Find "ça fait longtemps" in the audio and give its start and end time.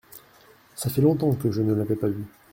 0.73-1.31